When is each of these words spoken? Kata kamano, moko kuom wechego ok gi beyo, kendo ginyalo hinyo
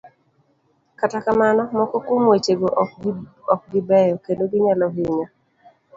Kata 0.99 1.17
kamano, 1.25 1.61
moko 1.77 1.95
kuom 2.05 2.23
wechego 2.31 2.67
ok 3.53 3.61
gi 3.71 3.81
beyo, 3.87 4.15
kendo 4.25 4.43
ginyalo 4.51 4.85
hinyo 4.95 5.27